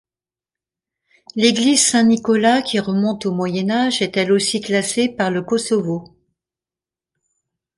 [1.35, 6.17] L'église Saint-Nicolas, qui remonte au Moyen Âge, est elle aussi classée par le Kosovo.